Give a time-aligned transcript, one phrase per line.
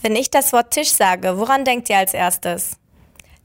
[0.00, 2.76] Wenn ich das Wort Tisch sage, woran denkt ihr als erstes?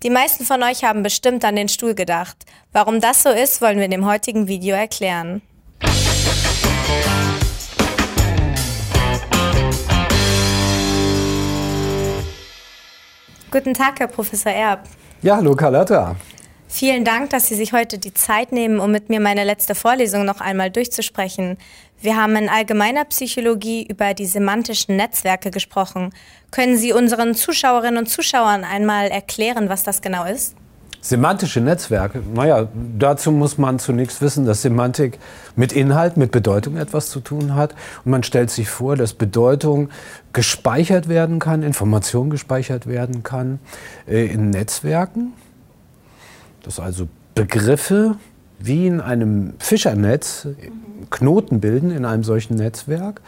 [0.04, 2.38] Die meisten von euch haben bestimmt an den Stuhl gedacht.
[2.72, 5.42] Warum das so ist, wollen wir in dem heutigen Video erklären.
[13.50, 14.84] Guten Tag, Herr Professor Erb.
[15.24, 16.16] Ja, hallo Carlotta.
[16.68, 20.26] Vielen Dank, dass Sie sich heute die Zeit nehmen, um mit mir meine letzte Vorlesung
[20.26, 21.58] noch einmal durchzusprechen.
[22.04, 26.10] Wir haben in allgemeiner Psychologie über die semantischen Netzwerke gesprochen.
[26.52, 30.56] Können Sie unseren Zuschauerinnen und Zuschauern einmal erklären, was das genau ist?
[31.00, 32.68] Semantische Netzwerke, naja,
[33.00, 35.18] dazu muss man zunächst wissen, dass Semantik
[35.56, 37.74] mit Inhalt, mit Bedeutung etwas zu tun hat.
[38.06, 39.90] Und man stellt sich vor, dass Bedeutung
[40.34, 43.60] gespeichert werden kann, Information gespeichert werden kann
[44.08, 45.34] äh, in Netzwerken
[46.64, 48.16] dass also Begriffe
[48.66, 50.48] wie in einem Fischernetz
[51.10, 53.22] Knoten bilden in einem solchen Netzwerk.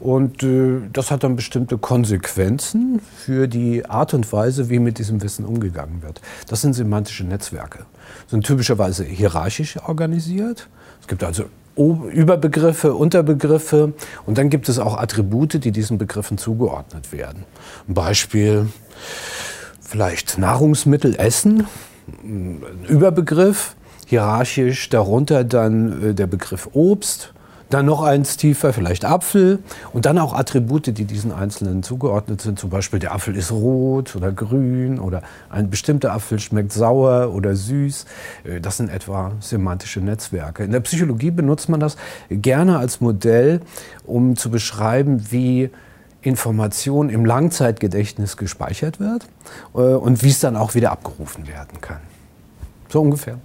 [0.00, 5.22] Und äh, das hat dann bestimmte Konsequenzen für die Art und Weise, wie mit diesem
[5.22, 6.20] Wissen umgegangen wird.
[6.48, 7.80] Das sind semantische Netzwerke.
[8.26, 10.68] Sind typischerweise hierarchisch organisiert.
[11.00, 11.44] Es gibt also
[11.76, 13.94] Überbegriffe, Unterbegriffe
[14.26, 17.44] und dann gibt es auch Attribute, die diesen Begriffen zugeordnet werden.
[17.88, 18.68] Ein Beispiel
[19.80, 21.66] vielleicht Nahrungsmittel essen
[22.22, 23.76] ein Überbegriff,
[24.10, 27.32] hierarchisch darunter dann äh, der Begriff Obst,
[27.70, 29.60] dann noch eins tiefer, vielleicht Apfel
[29.92, 32.58] und dann auch Attribute, die diesen Einzelnen zugeordnet sind.
[32.58, 37.54] Zum Beispiel der Apfel ist rot oder grün oder ein bestimmter Apfel schmeckt sauer oder
[37.54, 38.06] süß.
[38.42, 40.64] Äh, das sind etwa semantische Netzwerke.
[40.64, 41.96] In der Psychologie benutzt man das
[42.28, 43.60] gerne als Modell,
[44.04, 45.70] um zu beschreiben, wie
[46.22, 49.26] Information im Langzeitgedächtnis gespeichert wird
[49.74, 52.00] äh, und wie es dann auch wieder abgerufen werden kann.
[52.90, 53.38] So ungefähr.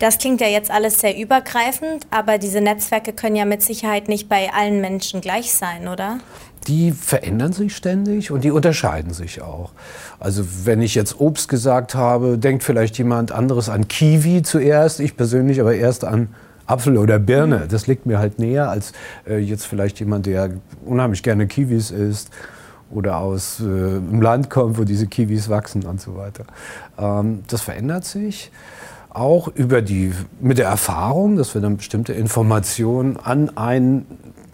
[0.00, 4.28] Das klingt ja jetzt alles sehr übergreifend, aber diese Netzwerke können ja mit Sicherheit nicht
[4.28, 6.18] bei allen Menschen gleich sein, oder?
[6.66, 9.70] Die verändern sich ständig und die unterscheiden sich auch.
[10.20, 15.16] Also wenn ich jetzt Obst gesagt habe, denkt vielleicht jemand anderes an Kiwi zuerst, ich
[15.16, 16.28] persönlich aber erst an
[16.66, 17.66] Apfel oder Birne.
[17.70, 18.92] Das liegt mir halt näher als
[19.26, 20.50] äh, jetzt vielleicht jemand, der
[20.84, 22.30] unheimlich gerne Kiwis isst
[22.90, 26.44] oder aus äh, dem Land kommt, wo diese Kiwis wachsen und so weiter.
[26.98, 28.50] Ähm, das verändert sich
[29.10, 34.06] auch über die, mit der Erfahrung, dass wir dann bestimmte Informationen an einen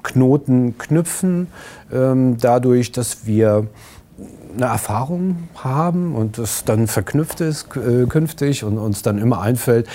[0.02, 1.48] Knoten knüpfen,
[1.92, 3.66] ähm, dadurch, dass wir
[4.56, 9.88] eine Erfahrung haben und das dann verknüpft ist äh, künftig und uns dann immer einfällt,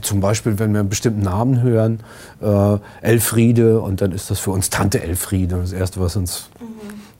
[0.00, 2.00] zum Beispiel, wenn wir einen bestimmten Namen hören,
[2.40, 5.56] äh, Elfriede und dann ist das für uns Tante Elfriede.
[5.56, 6.66] Das Erste, was uns, mhm.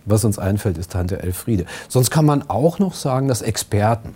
[0.06, 1.66] Was uns einfällt, ist Tante Elfriede.
[1.88, 4.14] Sonst kann man auch noch sagen, dass Experten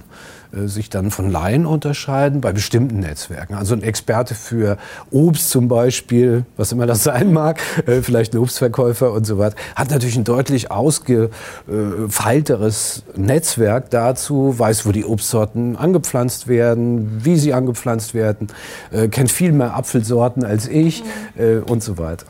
[0.53, 3.55] äh, sich dann von Laien unterscheiden bei bestimmten Netzwerken.
[3.55, 4.79] Also ein Experte für
[5.11, 9.57] Obst zum Beispiel, was immer das sein mag, äh, vielleicht ein Obstverkäufer und so weiter,
[9.75, 17.53] hat natürlich ein deutlich ausgefeilteres Netzwerk dazu, weiß, wo die Obstsorten angepflanzt werden, wie sie
[17.53, 18.47] angepflanzt werden,
[18.93, 21.03] äh, kennt viel mehr Apfelsorten als ich
[21.37, 21.65] mhm.
[21.65, 22.27] und so weiter.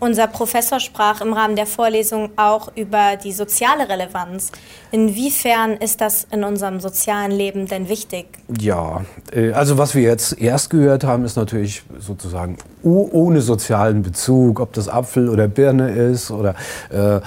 [0.00, 4.50] Unser Professor sprach im Rahmen der Vorlesung auch über die soziale Relevanz.
[4.90, 8.26] Inwiefern ist das in unserem sozialen Leben denn wichtig?
[8.58, 14.58] Ja, äh, also was wir jetzt erst gehört haben, ist natürlich sozusagen ohne sozialen Bezug,
[14.58, 16.54] ob das Apfel oder Birne ist oder
[16.88, 17.20] äh,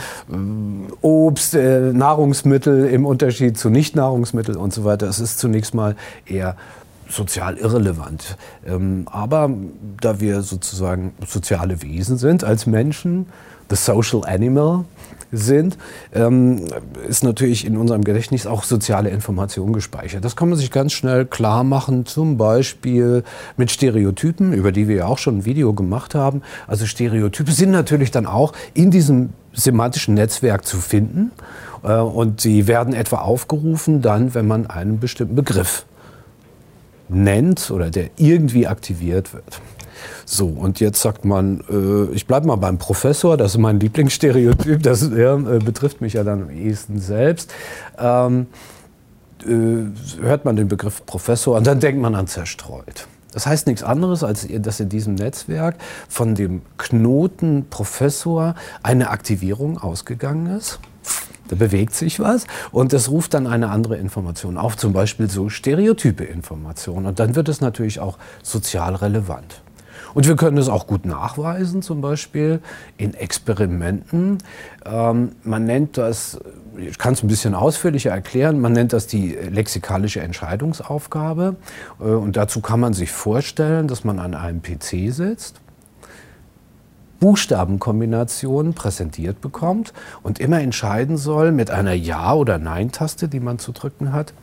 [1.01, 5.07] Obst, äh, Nahrungsmittel im Unterschied zu Nicht-Nahrungsmitteln und so weiter.
[5.07, 5.95] Es ist zunächst mal
[6.25, 6.55] eher
[7.09, 8.37] sozial irrelevant.
[8.65, 9.49] Ähm, aber
[10.01, 13.27] da wir sozusagen soziale Wesen sind als Menschen,
[13.69, 14.85] the social animal
[15.31, 15.77] sind,
[16.13, 16.65] ähm,
[17.07, 20.23] ist natürlich in unserem Gedächtnis auch soziale Information gespeichert.
[20.23, 23.23] Das kann man sich ganz schnell klar machen, zum Beispiel
[23.57, 26.43] mit Stereotypen, über die wir ja auch schon ein Video gemacht haben.
[26.67, 31.31] Also Stereotype sind natürlich dann auch in diesem semantischen Netzwerk zu finden
[31.83, 35.85] äh, und sie werden etwa aufgerufen dann, wenn man einen bestimmten Begriff
[37.13, 39.61] nennt oder der irgendwie aktiviert wird.
[40.25, 44.81] So, und jetzt sagt man, äh, ich bleibe mal beim Professor, das ist mein Lieblingsstereotyp,
[44.83, 47.53] das ja, äh, betrifft mich ja dann am ehesten selbst.
[47.97, 48.47] Ähm,
[49.45, 53.07] äh, hört man den Begriff Professor und dann denkt man an zerstreut.
[53.33, 55.75] Das heißt nichts anderes, als dass in diesem Netzwerk
[56.07, 60.79] von dem Knoten Professor eine Aktivierung ausgegangen ist.
[61.47, 65.49] Da bewegt sich was und das ruft dann eine andere Information auf, zum Beispiel so
[65.49, 67.05] stereotype Informationen.
[67.05, 69.61] Und dann wird es natürlich auch sozial relevant.
[70.13, 72.59] Und wir können es auch gut nachweisen, zum Beispiel
[72.97, 74.37] in Experimenten.
[74.85, 76.39] Ähm, man nennt das,
[76.77, 81.55] ich kann es ein bisschen ausführlicher erklären, man nennt das die lexikalische Entscheidungsaufgabe.
[81.99, 85.61] Äh, und dazu kann man sich vorstellen, dass man an einem PC sitzt
[87.23, 89.93] Buchstabenkombinationen präsentiert bekommt
[90.23, 94.33] und immer entscheiden soll mit einer Ja- oder Nein-Taste, die man zu drücken hat,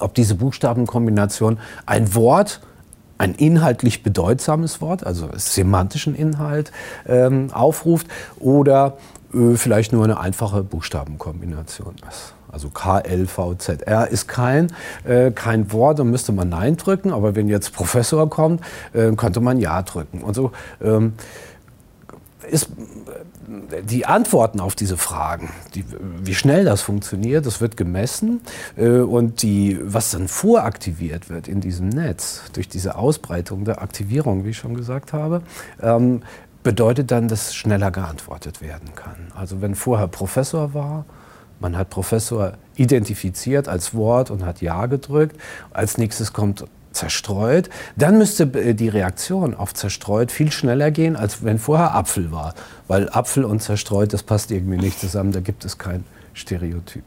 [0.00, 2.60] ob diese Buchstabenkombination ein Wort,
[3.16, 6.72] ein inhaltlich bedeutsames Wort, also semantischen Inhalt
[7.06, 8.06] ähm, aufruft
[8.38, 8.98] oder
[9.32, 12.34] äh, vielleicht nur eine einfache Buchstabenkombination ist.
[12.52, 14.74] Also K, L, V, Z, R ist kein,
[15.04, 18.60] äh, kein Wort, dann müsste man Nein drücken, aber wenn jetzt Professor kommt,
[18.92, 20.20] äh, könnte man Ja drücken.
[20.20, 20.52] Und so
[20.82, 21.14] ähm,
[22.50, 22.68] ist
[23.82, 25.84] die Antworten auf diese Fragen, die,
[26.22, 28.40] wie schnell das funktioniert, das wird gemessen
[28.76, 34.44] äh, und die, was dann voraktiviert wird in diesem Netz durch diese Ausbreitung der Aktivierung,
[34.44, 35.42] wie ich schon gesagt habe,
[35.82, 36.22] ähm,
[36.62, 39.32] bedeutet dann, dass schneller geantwortet werden kann.
[39.34, 41.04] Also wenn vorher Professor war,
[41.60, 45.36] man hat Professor identifiziert als Wort und hat Ja gedrückt,
[45.72, 46.64] als nächstes kommt
[46.94, 52.32] zerstreut, dann müsste äh, die Reaktion auf zerstreut viel schneller gehen, als wenn vorher Apfel
[52.32, 52.54] war.
[52.88, 57.02] Weil Apfel und zerstreut, das passt irgendwie nicht zusammen, da gibt es kein Stereotyp.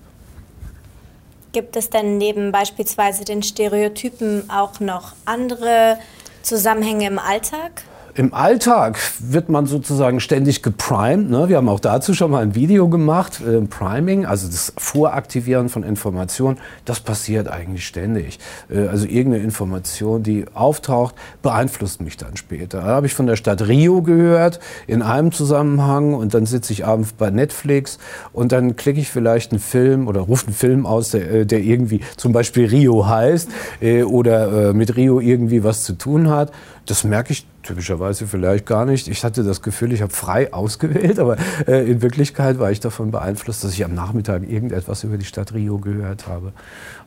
[1.52, 5.98] Gibt es denn neben beispielsweise den Stereotypen auch noch andere
[6.44, 7.84] Zusammenhänge im Alltag?
[8.18, 11.30] Im Alltag wird man sozusagen ständig geprimed.
[11.30, 11.50] Ne?
[11.50, 15.84] Wir haben auch dazu schon mal ein Video gemacht, äh, Priming, also das Voraktivieren von
[15.84, 16.58] Informationen.
[16.84, 18.40] Das passiert eigentlich ständig.
[18.72, 22.80] Äh, also irgendeine Information, die auftaucht, beeinflusst mich dann später.
[22.80, 26.88] Da habe ich von der Stadt Rio gehört in einem Zusammenhang und dann sitze ich
[26.88, 28.00] abends bei Netflix
[28.34, 31.60] und dann klicke ich vielleicht einen Film oder rufe einen Film aus, der, äh, der
[31.60, 33.48] irgendwie zum Beispiel Rio heißt
[33.80, 36.52] äh, oder äh, mit Rio irgendwie was zu tun hat.
[36.88, 39.08] Das merke ich typischerweise vielleicht gar nicht.
[39.08, 41.38] Ich hatte das Gefühl, ich habe frei ausgewählt, aber
[41.68, 45.54] äh, in Wirklichkeit war ich davon beeinflusst, dass ich am Nachmittag irgendetwas über die Stadt
[45.54, 46.54] Rio gehört habe.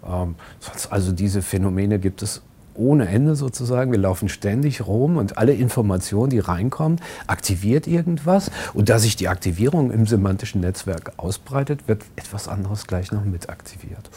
[0.06, 0.34] Ähm,
[0.90, 2.42] also diese Phänomene gibt es
[2.74, 3.90] ohne Ende sozusagen.
[3.90, 8.50] Wir laufen ständig rum und alle Informationen, die reinkommen, aktiviert irgendwas.
[8.74, 13.48] Und da sich die Aktivierung im semantischen Netzwerk ausbreitet, wird etwas anderes gleich noch mit
[13.48, 14.10] aktiviert.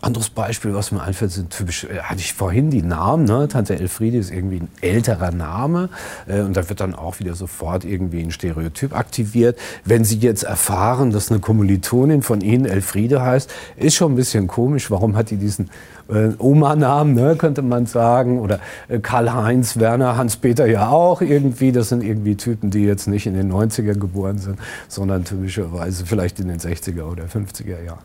[0.00, 3.48] Anderes Beispiel, was mir einfällt, sind typisch, äh, hatte ich vorhin die Namen, ne?
[3.48, 5.88] Tante Elfriede ist irgendwie ein älterer Name
[6.28, 9.58] äh, und da wird dann auch wieder sofort irgendwie ein Stereotyp aktiviert.
[9.84, 14.46] Wenn Sie jetzt erfahren, dass eine Kommilitonin von Ihnen Elfriede heißt, ist schon ein bisschen
[14.46, 15.68] komisch, warum hat die diesen
[16.08, 21.88] äh, Oma-Namen, ne, könnte man sagen, oder äh, Karl-Heinz, Werner, Hans-Peter ja auch irgendwie, das
[21.88, 26.46] sind irgendwie Typen, die jetzt nicht in den 90er geboren sind, sondern typischerweise vielleicht in
[26.46, 27.98] den 60er oder 50er Jahren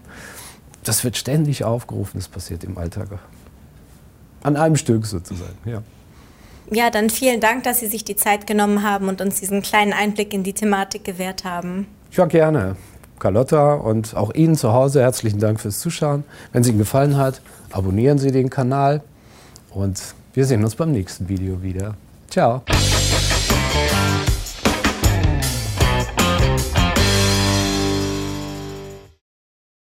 [0.88, 3.07] das wird ständig aufgerufen, das passiert im Alltag.
[4.44, 5.81] An einem Stück sozusagen, ja.
[6.71, 9.94] Ja, dann vielen Dank, dass Sie sich die Zeit genommen haben und uns diesen kleinen
[9.94, 11.88] Einblick in die Thematik gewährt haben.
[12.12, 12.75] Ja, gerne.
[13.19, 16.24] Carlotta und auch Ihnen zu Hause herzlichen Dank fürs Zuschauen.
[16.51, 17.41] Wenn es Ihnen gefallen hat,
[17.71, 19.01] abonnieren Sie den Kanal
[19.71, 20.01] und
[20.33, 21.95] wir sehen uns beim nächsten Video wieder.
[22.29, 22.63] Ciao.